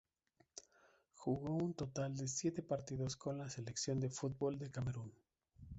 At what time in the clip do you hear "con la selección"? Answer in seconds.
3.15-3.99